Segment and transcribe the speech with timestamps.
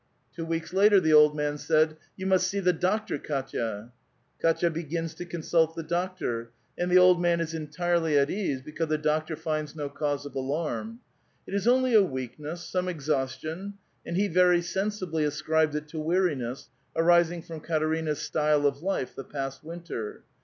[0.35, 3.91] Two weeks later the old man said, ''You must see the doctor, Kdtya."
[4.43, 8.87] EAtya begins to consult the doctor; and the old man is entirely at ease because
[8.87, 11.01] the doctor finds no cause of alarm.
[11.47, 16.69] ''It is onlj' a weakness, some exhaustion"; and he very sensibly ascribed it to weariness,
[16.95, 20.23] arising from Katerina's style of life the past winter.